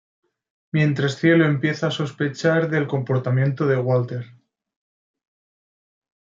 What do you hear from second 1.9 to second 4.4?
sospechar del comportamiento de Walter.